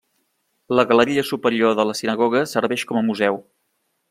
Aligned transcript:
La 0.79 0.85
galeria 0.91 1.25
superior 1.31 1.77
de 1.81 1.87
la 1.91 1.97
sinagoga 2.01 2.45
serveix 2.57 2.87
com 2.93 3.03
a 3.03 3.09
museu. 3.11 3.43